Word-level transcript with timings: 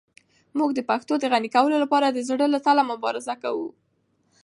موږ 0.57 0.69
د 0.73 0.79
پښتو 0.89 1.13
د 1.19 1.23
غني 1.31 1.49
کولو 1.55 1.75
لپاره 1.83 2.07
د 2.09 2.19
زړه 2.29 2.45
له 2.53 2.59
تله 2.65 2.83
مبارزه 2.91 3.33
کوو. 3.43 3.69